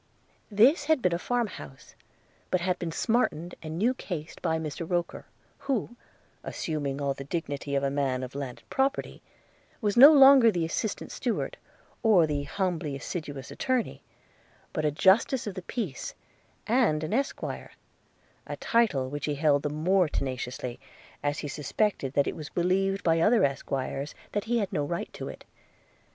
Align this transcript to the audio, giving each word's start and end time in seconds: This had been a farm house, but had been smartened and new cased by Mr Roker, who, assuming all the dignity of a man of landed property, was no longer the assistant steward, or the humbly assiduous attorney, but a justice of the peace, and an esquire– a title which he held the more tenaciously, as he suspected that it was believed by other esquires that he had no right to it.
This 0.49 0.85
had 0.85 0.99
been 1.03 1.13
a 1.13 1.19
farm 1.19 1.45
house, 1.45 1.93
but 2.49 2.59
had 2.59 2.79
been 2.79 2.91
smartened 2.91 3.53
and 3.61 3.77
new 3.77 3.93
cased 3.93 4.41
by 4.41 4.57
Mr 4.57 4.89
Roker, 4.89 5.27
who, 5.59 5.95
assuming 6.43 6.99
all 6.99 7.13
the 7.13 7.23
dignity 7.23 7.75
of 7.75 7.83
a 7.83 7.91
man 7.91 8.23
of 8.23 8.33
landed 8.33 8.67
property, 8.71 9.21
was 9.79 9.95
no 9.95 10.11
longer 10.11 10.49
the 10.49 10.65
assistant 10.65 11.11
steward, 11.11 11.55
or 12.01 12.25
the 12.25 12.45
humbly 12.45 12.95
assiduous 12.95 13.51
attorney, 13.51 14.01
but 14.73 14.85
a 14.85 14.89
justice 14.89 15.45
of 15.45 15.53
the 15.53 15.61
peace, 15.61 16.15
and 16.65 17.03
an 17.03 17.13
esquire– 17.13 17.73
a 18.47 18.57
title 18.57 19.07
which 19.07 19.25
he 19.25 19.35
held 19.35 19.61
the 19.61 19.69
more 19.69 20.09
tenaciously, 20.09 20.79
as 21.21 21.37
he 21.37 21.47
suspected 21.47 22.13
that 22.13 22.25
it 22.25 22.35
was 22.35 22.49
believed 22.49 23.03
by 23.03 23.19
other 23.19 23.43
esquires 23.43 24.15
that 24.31 24.45
he 24.45 24.57
had 24.57 24.73
no 24.73 24.83
right 24.83 25.13
to 25.13 25.27
it. 25.27 25.45